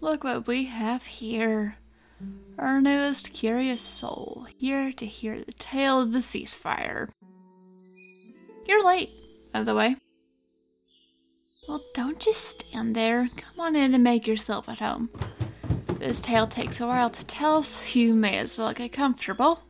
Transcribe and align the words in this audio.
look 0.00 0.24
what 0.24 0.46
we 0.46 0.64
have 0.64 1.04
here. 1.04 1.76
Our 2.58 2.80
newest 2.80 3.32
curious 3.32 3.82
soul, 3.82 4.46
here 4.58 4.92
to 4.92 5.06
hear 5.06 5.40
the 5.40 5.52
tale 5.52 6.00
of 6.00 6.12
the 6.12 6.20
ceasefire. 6.20 7.08
You're 8.66 8.84
late, 8.84 9.10
by 9.52 9.62
the 9.62 9.74
way. 9.74 9.96
Well, 11.68 11.82
don't 11.94 12.20
just 12.20 12.60
stand 12.60 12.94
there. 12.94 13.28
Come 13.36 13.60
on 13.60 13.76
in 13.76 13.94
and 13.94 14.04
make 14.04 14.26
yourself 14.26 14.68
at 14.68 14.78
home. 14.78 15.10
This 15.98 16.20
tale 16.20 16.46
takes 16.46 16.80
a 16.80 16.86
while 16.86 17.10
to 17.10 17.26
tell, 17.26 17.62
so 17.62 17.80
you 17.98 18.14
may 18.14 18.38
as 18.38 18.58
well 18.58 18.72
get 18.72 18.92
comfortable. 18.92 19.62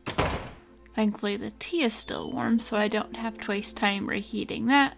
Thankfully, 0.93 1.37
the 1.37 1.51
tea 1.59 1.83
is 1.83 1.93
still 1.93 2.31
warm, 2.31 2.59
so 2.59 2.77
I 2.77 2.87
don't 2.87 3.15
have 3.15 3.37
to 3.39 3.51
waste 3.51 3.77
time 3.77 4.07
reheating 4.07 4.67
that. 4.67 4.95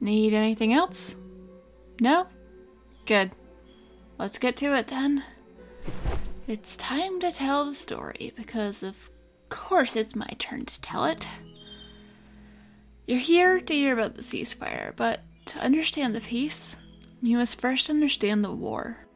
Need 0.00 0.34
anything 0.34 0.72
else? 0.72 1.16
No? 2.00 2.26
Good. 3.06 3.30
Let's 4.18 4.38
get 4.38 4.56
to 4.56 4.76
it 4.76 4.88
then. 4.88 5.22
It's 6.48 6.76
time 6.76 7.20
to 7.20 7.30
tell 7.30 7.64
the 7.64 7.74
story 7.74 8.32
because, 8.36 8.82
of 8.82 9.10
course, 9.48 9.94
it's 9.94 10.16
my 10.16 10.26
turn 10.38 10.64
to 10.64 10.80
tell 10.80 11.04
it. 11.04 11.26
You're 13.06 13.20
here 13.20 13.60
to 13.60 13.74
hear 13.74 13.92
about 13.92 14.14
the 14.16 14.22
ceasefire, 14.22 14.94
but 14.96 15.20
to 15.46 15.60
understand 15.60 16.16
the 16.16 16.20
peace, 16.20 16.76
you 17.22 17.36
must 17.36 17.60
first 17.60 17.88
understand 17.88 18.44
the 18.44 18.52
war. 18.52 19.06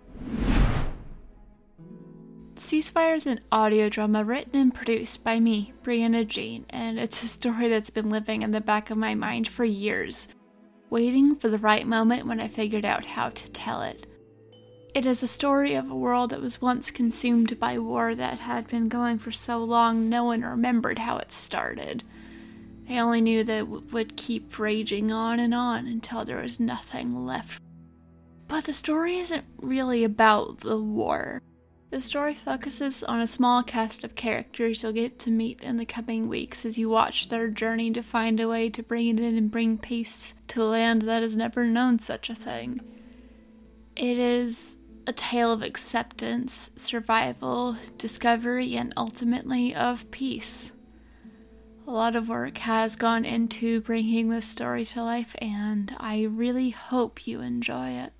Ceasefire 2.54 3.16
is 3.16 3.26
an 3.26 3.40
audio 3.50 3.88
drama 3.88 4.22
written 4.22 4.54
and 4.60 4.74
produced 4.74 5.24
by 5.24 5.40
me, 5.40 5.72
Brianna 5.82 6.24
Jean, 6.24 6.64
and 6.70 6.98
it's 6.98 7.24
a 7.24 7.28
story 7.28 7.68
that's 7.68 7.90
been 7.90 8.10
living 8.10 8.42
in 8.42 8.52
the 8.52 8.60
back 8.60 8.90
of 8.90 8.98
my 8.98 9.16
mind 9.16 9.48
for 9.48 9.64
years, 9.64 10.28
waiting 10.90 11.36
for 11.36 11.48
the 11.48 11.58
right 11.58 11.86
moment 11.86 12.26
when 12.26 12.40
I 12.40 12.48
figured 12.48 12.84
out 12.84 13.04
how 13.04 13.30
to 13.30 13.50
tell 13.52 13.80
it. 13.82 14.06
It 14.92 15.06
is 15.06 15.22
a 15.22 15.28
story 15.28 15.74
of 15.74 15.88
a 15.88 15.94
world 15.94 16.30
that 16.30 16.42
was 16.42 16.60
once 16.60 16.90
consumed 16.90 17.60
by 17.60 17.78
war 17.78 18.16
that 18.16 18.40
had 18.40 18.66
been 18.66 18.88
going 18.88 19.20
for 19.20 19.30
so 19.30 19.58
long 19.58 20.08
no 20.08 20.24
one 20.24 20.42
remembered 20.42 20.98
how 20.98 21.18
it 21.18 21.30
started. 21.30 22.02
They 22.88 22.98
only 22.98 23.20
knew 23.20 23.44
that 23.44 23.58
it 23.58 23.92
would 23.92 24.16
keep 24.16 24.58
raging 24.58 25.12
on 25.12 25.38
and 25.38 25.54
on 25.54 25.86
until 25.86 26.24
there 26.24 26.42
was 26.42 26.58
nothing 26.58 27.12
left. 27.12 27.62
But 28.48 28.64
the 28.64 28.72
story 28.72 29.18
isn't 29.18 29.44
really 29.58 30.02
about 30.02 30.60
the 30.60 30.76
war. 30.76 31.40
The 31.90 32.00
story 32.00 32.34
focuses 32.34 33.02
on 33.02 33.20
a 33.20 33.26
small 33.26 33.64
cast 33.64 34.04
of 34.04 34.14
characters 34.14 34.82
you'll 34.82 34.92
get 34.92 35.18
to 35.20 35.30
meet 35.30 35.60
in 35.60 35.76
the 35.76 35.84
coming 35.84 36.28
weeks 36.28 36.64
as 36.64 36.78
you 36.78 36.88
watch 36.88 37.26
their 37.26 37.48
journey 37.48 37.90
to 37.90 38.02
find 38.02 38.38
a 38.38 38.46
way 38.46 38.70
to 38.70 38.82
bring 38.84 39.08
it 39.08 39.18
in 39.18 39.36
and 39.36 39.50
bring 39.50 39.76
peace 39.76 40.32
to 40.48 40.62
a 40.62 40.64
land 40.64 41.02
that 41.02 41.22
has 41.22 41.36
never 41.36 41.66
known 41.66 41.98
such 41.98 42.30
a 42.30 42.34
thing. 42.34 42.80
It 43.96 44.18
is 44.18 44.78
a 45.08 45.12
tale 45.12 45.52
of 45.52 45.62
acceptance, 45.62 46.70
survival, 46.76 47.76
discovery, 47.98 48.76
and 48.76 48.94
ultimately 48.96 49.74
of 49.74 50.08
peace. 50.12 50.70
A 51.88 51.90
lot 51.90 52.14
of 52.14 52.28
work 52.28 52.58
has 52.58 52.94
gone 52.94 53.24
into 53.24 53.80
bringing 53.80 54.28
this 54.28 54.46
story 54.46 54.84
to 54.84 55.02
life, 55.02 55.34
and 55.40 55.92
I 55.98 56.22
really 56.22 56.70
hope 56.70 57.26
you 57.26 57.40
enjoy 57.40 57.88
it. 57.90 58.12